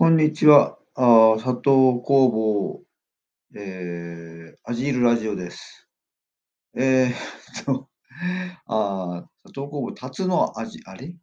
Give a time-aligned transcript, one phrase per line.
[0.00, 0.78] こんにちは。
[0.94, 2.80] あ佐藤工房、
[3.54, 5.90] えー、アジールラジオです。
[6.74, 7.12] えー、
[7.66, 7.90] と、
[8.64, 11.14] あ佐藤工房、タツの味、あれ？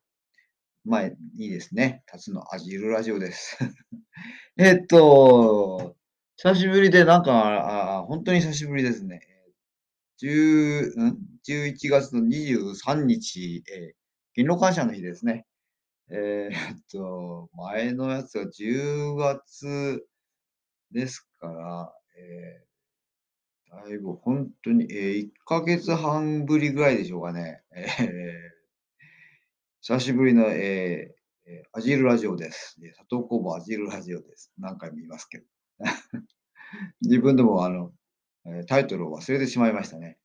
[0.86, 2.04] まあ、いいですね。
[2.06, 3.58] タツのアジールラジオです。
[4.60, 5.96] えっと、
[6.36, 9.22] 久しぶりで、なんか、あ本当に久しぶりですね。
[10.22, 11.18] 10ん
[11.50, 13.94] ？11月の23日、えー、
[14.36, 15.47] 勤労感謝の日ですね。
[16.10, 20.08] えーっと、前のやつは10月
[20.92, 27.62] ですから、えー、だいぶ本当に、えー、1ヶ月半ぶりぐらいでしょうかね。
[27.76, 28.58] えー
[29.82, 31.18] 久しぶりの、えー
[31.72, 32.78] アジルラジオです。
[32.84, 34.52] えー佐藤工房アジルラジオです。
[34.58, 35.46] 何回も言いますけど。
[37.02, 37.94] 自分でもあの、
[38.68, 40.18] タイトルを忘れてしまいましたね。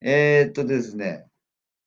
[0.00, 1.26] えーっとですね、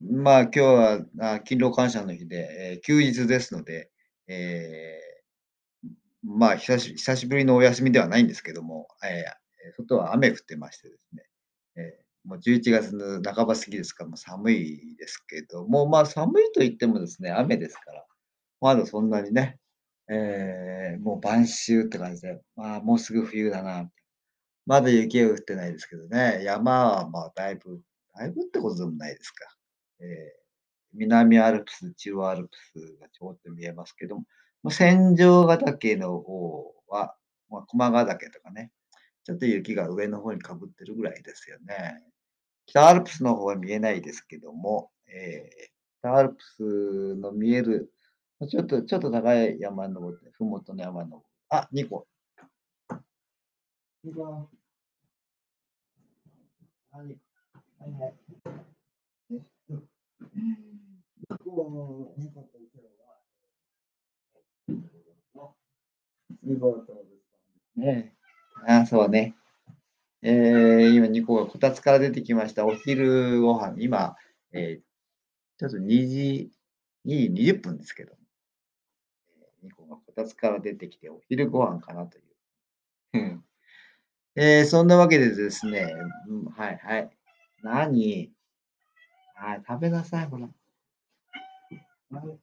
[0.02, 3.90] まあ今日は勤労感謝の日で、えー休日ですので、
[4.27, 5.90] えー
[6.23, 11.24] まあ久し久しぶりのお休みではないんですけども、えー外は雨降ってましてですね、
[11.77, 18.05] えーもう11月の半ば過ぎですから、もう寒いですけども、まあ寒いと言ってもですね、雨ですから、
[18.62, 19.59] まだそんなにね、
[20.09, 23.90] えーもう晩秋って感じで、まあもうすぐ冬だな。
[24.65, 27.82] まだ雪は降ってないですけどね、山はまあだいぶ、
[28.15, 29.46] だいぶってことでもないですか。
[29.99, 30.46] えー
[30.98, 34.26] 南アルプス、中央アルプスがちょっと見えますけども、
[34.71, 37.18] 戦場ヶ岳の方は、
[37.49, 38.71] まあ、駒ヶ岳とかね、
[39.26, 42.02] ちょっと雪が上の方にかぶってるぐらいですよね。
[42.65, 47.91] 北アルプスの方は見えないですけども、えー北アルプスの見える、
[48.49, 51.27] ちょっと、ちょっと高い山登って、ふもとの山登る。
[51.49, 52.07] あ、2個。
[54.04, 54.24] 2個。
[56.91, 57.18] はい
[57.91, 58.74] はい。
[60.21, 60.27] えっ
[61.27, 62.90] と、2個、2個と今日
[65.38, 65.53] は、
[66.46, 67.02] 2個とで
[67.75, 68.16] すね。
[68.68, 69.36] あ、そうね。
[70.22, 72.66] えー、今2個がこたつから出てきました。
[72.66, 74.16] お昼ご飯、今、
[74.52, 74.84] えー、
[75.58, 76.52] ちょっと2時、
[77.06, 78.16] 2時20分ですけど、
[79.64, 82.26] えー、2個がこたつから出てきてお昼ご飯かなという。
[84.38, 85.94] えー、そんなわけでですね、
[86.28, 87.09] うん、はいはい。
[87.62, 88.34] 何？
[89.35, 90.47] はい、食べなさい、ほら。
[92.12, 92.40] はい。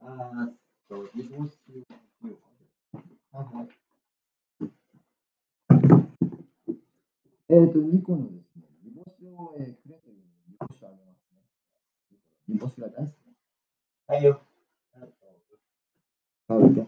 [0.00, 0.54] あーっ
[0.88, 1.58] と、煮干し
[3.32, 3.68] をはいはい。
[7.48, 10.16] えっ、と、2個のですね、煮干しを、えーくれという
[10.48, 11.40] 煮干しをあげますね。
[12.48, 13.34] 煮干しが大好きね。
[14.06, 14.40] はいよ。
[16.48, 16.86] 食べて。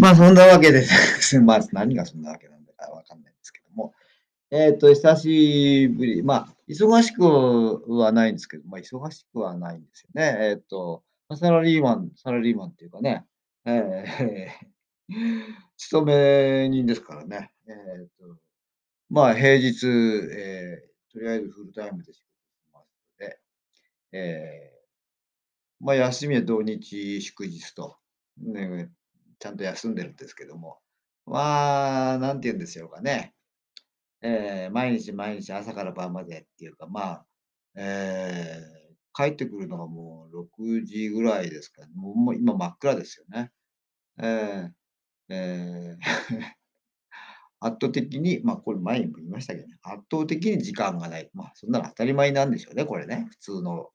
[0.00, 1.38] まあ、そんなわけです。
[1.40, 3.94] まあ、何がそんなわけなんだかわかんないんですけども。
[4.50, 6.22] えっ、と、久しぶり。
[6.22, 7.22] まあ、忙しく
[7.92, 10.36] はないんですけど、まあ、忙しくはないんですよね。
[10.40, 11.04] えっ、と、
[11.36, 13.26] サラリーマン、サラリーマンっていうかね、
[13.66, 15.08] えー、
[15.76, 17.52] 勤め人ですからね。
[17.68, 18.38] えっ、と、
[19.10, 22.86] まあ、平日、えーとりあえずフルタイムで仕事します
[23.20, 23.40] ので、
[24.12, 27.96] えーまあ、休みは土日、祝日と、
[28.38, 28.90] ね、
[29.40, 30.78] ちゃんと休んでるんですけども、
[31.26, 33.34] まあ、なんて言うんでしょうかね。
[34.22, 37.26] えー毎日毎日朝から晩までっていうか、まあ、
[37.74, 38.80] えー
[39.12, 43.50] 帰ってくるのがもう6時ぐらいですか、もうもう今真っ暗ですよね。
[44.18, 44.70] えー
[45.30, 46.00] えー
[47.62, 51.30] 圧倒的に、まあこれ前にも言いましたけどね、圧倒的に時間がない。
[51.34, 53.26] まあそんなの当たり前なんでしょうね、これね。
[53.30, 53.90] 普通の、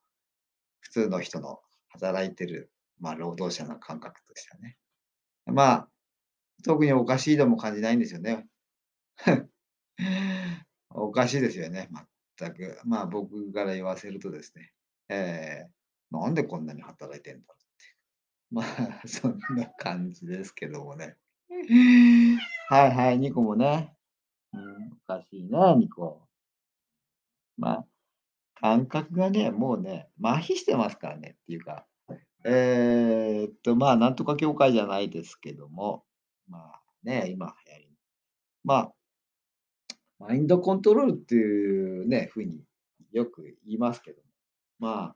[0.81, 4.77] 普通の人の働いてる、まあ労働者の感覚としてはね。
[5.45, 5.89] まあ、
[6.63, 8.47] 特におかしいとも感じないんですよね。
[10.89, 11.89] おかしいですよね、
[12.37, 12.79] 全く。
[12.85, 14.73] まあ僕から言わせるとですね、
[15.09, 17.95] えー、なんでこんなに働いてんだろうって。
[18.51, 21.17] まあ、 そんな感じですけどもね。
[22.69, 23.95] はいはい、2個もね。
[24.53, 26.27] うん、おかしいね、2個。
[27.57, 27.87] まあ、
[28.55, 31.85] 感覚がね、もうね、麻痺してますからねっていうか、
[32.47, 36.05] えーっと、まあ、なんとか協会じゃないですけども、
[36.47, 37.89] まあね、今流行り。
[38.63, 38.93] まあ、
[40.19, 42.63] マインドコントロールっていうね、ふうに
[43.11, 44.21] よく言いますけど、
[44.77, 45.15] ま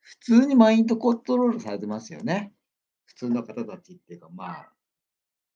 [0.00, 2.52] 普通にマインドコントロールされてますよね。
[3.04, 4.72] 普通の方たちっていうか、まあ、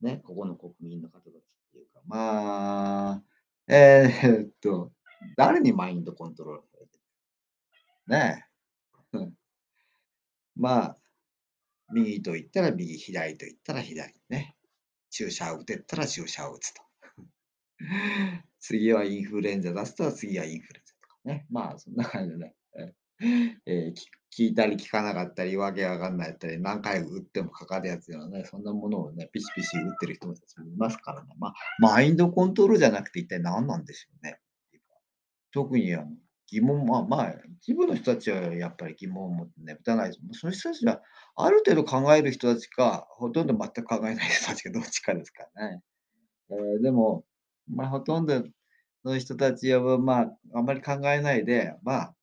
[0.00, 1.32] ね、ここの国民の方たちっ
[1.72, 3.22] ていうか、まあ、
[3.66, 4.92] えーっと、
[5.36, 7.00] 誰にマインドコントロールされてる？
[8.06, 8.46] ね。
[10.56, 10.96] まあ、
[11.92, 14.56] 右と言ったら右、左と言ったら左ね。
[15.10, 16.82] 注射を打てったら注射を打つと。
[18.60, 21.46] 次はインフルエンザ出すと次はインフルエンザとかね。
[21.50, 22.54] まあ、そんな感じでね。
[22.76, 22.94] え
[23.66, 30.36] ええ、き聞いたり聞かなかったり、わけわかんないったり、何回打ってもかかるやつよね、そんなものをね、ピシピシ打ってる人もい
[30.76, 31.34] ますからね。
[31.38, 34.40] まあ、マインドコントロールじゃなくて一体何なんでしょうね。
[35.52, 36.10] 特にあの、
[36.50, 40.20] 疑問まあまあ、一部の人たちはやっぱり疑問を持ってね、打たないです。
[40.32, 41.02] そういう人たちは、
[41.36, 45.82] ある程度考える人たちか、ほとんど全く考えない人たちかどっちかですからね。
[46.50, 47.24] ええ、でも、
[47.68, 48.44] まあ、ほとんど
[49.04, 52.14] の人たちは、まあ、あんまり考えないで、まあ、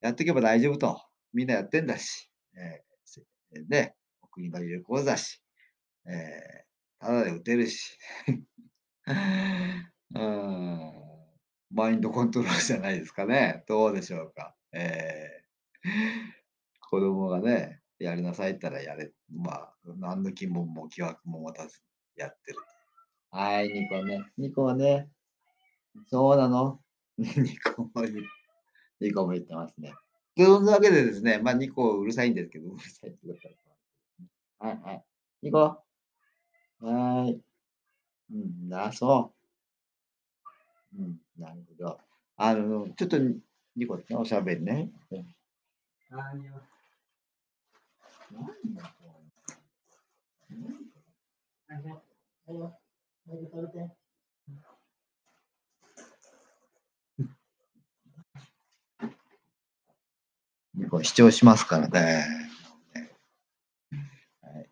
[0.00, 1.00] やっていけば大丈夫と、
[1.32, 3.22] みんなやってんだし、ええ、せ
[3.68, 5.42] で、お国の友好だし、
[6.06, 6.64] ええ、
[7.00, 7.98] タダで打てるし。
[11.78, 13.62] マインドコントロールじゃないですかね。
[13.68, 14.52] どうでしょうか。
[14.72, 15.44] ええ。
[16.90, 21.80] 子供がね、やりなさいったらやれまあ、何の疑問も疑惑も持たず
[22.16, 22.58] やってる。
[23.30, 24.24] はい、ニコね。
[24.36, 25.08] ニコはね
[26.08, 26.80] そうなの？
[27.16, 28.12] ニコもい
[28.98, 29.94] ニコも言ってますね。
[30.36, 33.34] とんなわけでですね、まあ、ニコうるさいんですけど、うるさいってこ
[34.60, 35.04] とははいはい。
[35.42, 35.58] ニコ？
[36.80, 37.40] はい。
[38.32, 39.38] うん、あ、そう。
[40.98, 42.00] うん、なるほど。
[42.36, 43.16] あの、ちょっと
[43.76, 44.90] ニコね、おしゃべりね。
[45.10, 45.18] うん。
[46.18, 46.60] あいよ。
[48.32, 49.18] なんだこれ。
[50.48, 50.68] うん。
[61.30, 62.26] しますからね。
[62.94, 63.10] ね。
[64.42, 64.70] はい。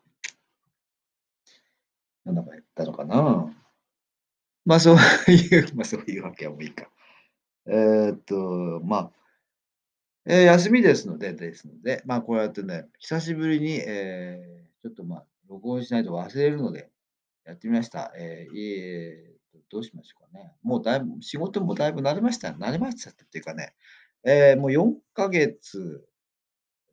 [2.25, 3.56] なんだか言ったのかな。
[4.67, 4.97] まあ、そう
[5.31, 6.91] いう、 まあ、そういうわけはもういいか。
[7.67, 9.13] えっと、まあ
[10.29, 16.91] ええ、休みですのでですので、まあ、こうやってね、久しぶりに、ええ、ちょっと、まあ、録音しないと忘れるので、
[17.45, 18.13] やってみました。
[18.17, 20.53] ええ、いえと、どうしましょうかね。
[20.63, 23.75] もうだいぶ仕事もだいぶ慣れました慣れましたっていうかね、
[24.25, 26.05] ええ、もう4か月、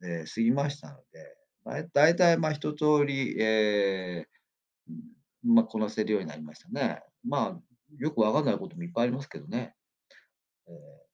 [0.04, 4.28] ええ、過ぎましたので、だい大体、まあ、一通り、ええ、
[5.44, 7.02] うん、ま、こなせるようになりましたね。
[7.24, 7.60] まあ、
[7.98, 9.74] よくわかんないこともいっぱいありますけどね。
[10.68, 11.06] ええ。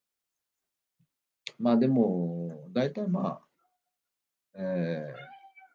[1.59, 3.51] まあ、でも、大体、まあ、
[4.55, 5.15] ええ、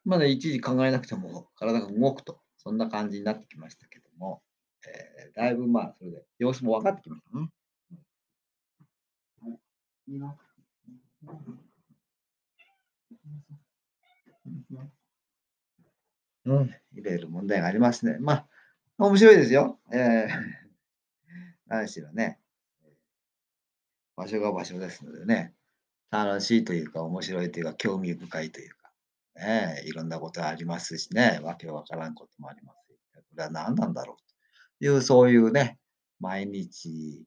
[0.03, 4.41] まだいちいち考えなくても体が動くと、そんな感じになってきましたけども、
[4.87, 7.49] ええ、だいぶ、まあ、それで様子も分かってきましたね。
[9.43, 9.51] うん。
[9.51, 10.11] はい。
[10.11, 10.35] いいな。
[16.45, 18.17] うん、いろいろ問題がありますね。
[18.19, 18.47] まあ、
[18.97, 19.79] 面白いですよ。
[19.93, 20.29] ええ。
[21.67, 22.39] 何しろね。
[24.15, 25.53] 場所が場所ですのでね。
[26.11, 28.91] 楽しいというか、面白いというか、興味深いというか、
[29.35, 32.77] ね、いろんなことありますしね、わけわからんこともあります、
[33.15, 34.17] これは何なんだろう
[34.79, 35.77] という、そういうね、
[36.21, 37.25] 毎日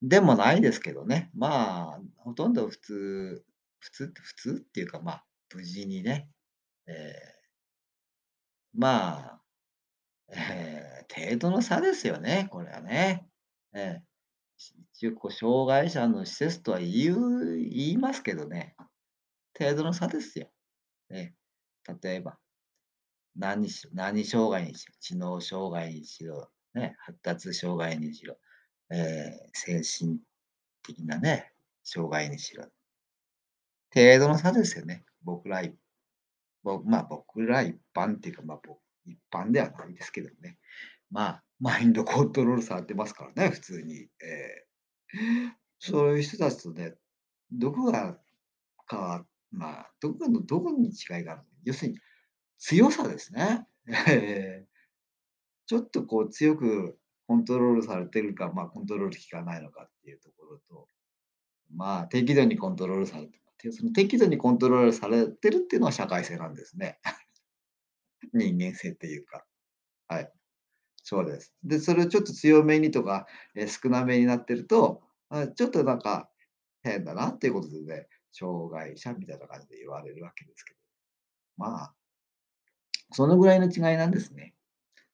[0.00, 1.30] でもないですけどね。
[1.34, 3.44] まあ、ほとんど普通
[3.80, 5.24] 普通って普通っていうか、まあ、
[5.54, 6.28] 無事にね、
[6.86, 7.34] ええ
[8.72, 9.43] まあ、
[10.28, 13.26] ええ、程度の差ですよね、これはね。
[13.74, 14.02] ええ。
[14.94, 18.76] 一応こう障害者の施設とは言う言いますけどね、
[19.58, 20.50] 程度の差ですよ。
[21.10, 21.34] え
[21.88, 22.38] え、例えば、
[23.36, 28.38] 何し何障害にしろ、知能障害にしろ、ね、発達障害にしろ、
[28.90, 30.20] ええ、精神
[30.84, 31.52] 的なね、
[31.84, 32.66] 障害にしろ。
[33.92, 35.04] 程度の差ですよね。
[35.22, 35.74] 僕らい
[36.64, 40.58] ぼま、僕ら一般っていうか、ま、ぼ一般ではないですけどね。
[41.10, 43.94] まあ、マインドコントロールされてますからね、普通に。
[43.94, 44.66] ええ。
[45.78, 46.94] そういう人たちとね、
[47.52, 48.18] どこが
[48.86, 51.98] かわまあ、どこのどこに違いがあるの、要するに、
[52.58, 53.66] 強さですね。
[54.08, 54.66] ええ。
[55.66, 60.88] ちょっとこう強くコントロールされてるか、ま、コントロール効かないのかっていうところと、
[61.74, 66.98] まあ、適度にコントロールされてて、その適度にコントロールされてるっていうのは社会性なんですね。
[68.32, 69.44] 人間性っていうか。
[70.08, 70.32] はい。
[71.02, 71.54] そうです。
[71.62, 76.30] で、それをちょっと強めにとか、え、少なめになってると、あ、ちょっとなんか
[76.82, 80.80] 変だなっていうことでね、障害者みたいな感じで言われるわけですけど。
[81.56, 81.94] まあ
[83.12, 84.54] そのぐらいの違いなんですね。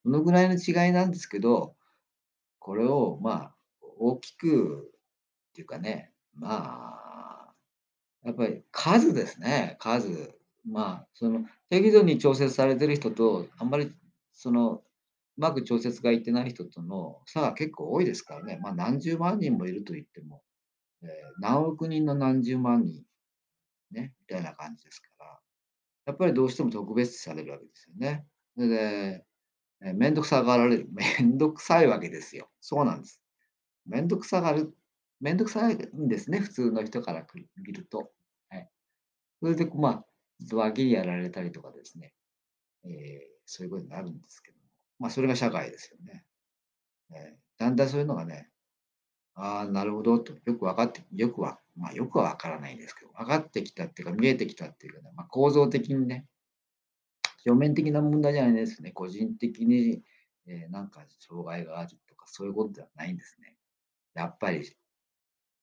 [0.02, 1.76] そのぐらいの違いなんですけど、
[2.58, 3.54] これをまあ、
[3.98, 4.90] 大きく
[5.50, 7.54] っていうかね、まあ、
[8.24, 10.39] やっぱり数ですね、数。
[10.64, 13.92] まあ、その適度に調節されてる人と、あんまり
[14.32, 14.82] その、う
[15.40, 18.58] まく調節がいってない人との差が結構多いですからね。
[18.60, 20.42] まあ、何十万人もいると言っても、
[21.02, 23.04] ええ、何億人の何十万人、
[23.90, 25.40] ね、みたいな感じですから。
[26.06, 28.26] やっぱりどうしても特別視されるわけですよね。
[28.54, 29.24] それで、
[29.82, 32.50] え、面倒くさがられる、 面倒くさいわけですよ。
[32.60, 33.22] そうなんです。
[33.86, 34.74] 面倒くさがる
[35.20, 37.26] 面倒くさいんですね、普通の人から
[37.56, 38.10] 見ると。
[38.48, 38.70] はい。
[39.40, 40.06] それで、まあ、
[40.52, 42.14] 脇にやられたりとかですね、
[42.84, 44.64] ええ、そういうことになるんですけども、
[45.00, 46.24] ま、それが社会ですよね。
[47.14, 48.50] ええ、だんだんそういうのがね、
[49.34, 56.26] ああ、なるほどと、よく分かってよくはまあ、よくは分からないですけど、分かってきたっていうか、見えてきたっていうかね、ま、構造的にね
[57.46, 58.92] 表面的な問題じゃないですね。
[58.92, 60.02] 個人的に、
[60.46, 63.56] ええ、なんか障害があるとか、そういうことではないんですね。
[64.14, 64.64] やっぱり、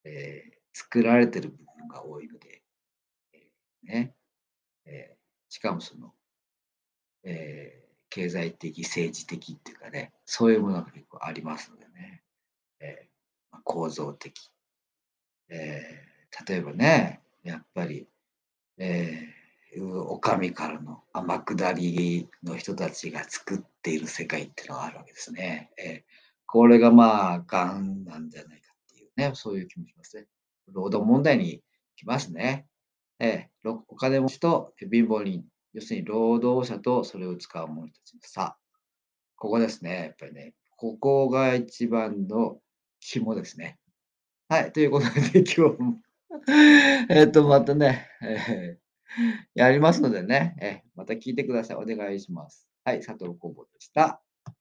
[0.06, 2.64] ええ、作られてる部分が多いので、
[3.34, 3.40] え
[3.86, 4.17] え、ね。
[4.88, 5.18] ええ、
[5.50, 6.14] しかもその
[7.24, 12.24] ええ、経済的、政治的っていうかね、そういうものが結構ありますのでね。
[12.80, 13.10] ええ、
[13.52, 14.50] ま、構造的。
[15.50, 15.84] え
[16.38, 18.08] え、例えばね、やっぱり、
[18.78, 19.30] え
[19.76, 25.72] え、う女将からの天下りの人たちが作っている世界っていうのがあるわけですね。
[25.78, 26.06] ええ、
[26.48, 30.28] これがまあ、癌なんじゃないかっていうね、そういう気もしますね。
[30.72, 31.62] 労働問題に
[31.96, 32.68] きますね。
[33.20, 35.44] ええ、ろお金持ちと貧乏人、
[35.74, 38.58] 要するに労働者とそれを使う者たちの差。
[39.36, 40.54] ここですね、やっぱりね。
[40.78, 42.60] ここが一番の
[43.00, 43.80] 肝ですね。
[44.50, 46.02] はい、ということで 今日も、
[47.10, 48.80] えっと、またね、ええ、
[49.56, 51.78] やりますのでね、ええ、また聞いてください。
[51.78, 52.68] お願いします。
[52.84, 54.22] はい、佐藤コボでした。